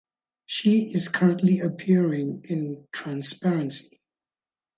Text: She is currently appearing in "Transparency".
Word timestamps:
She 0.47 0.91
is 0.95 1.09
currently 1.09 1.59
appearing 1.59 2.43
in 2.49 2.87
"Transparency". 2.91 4.01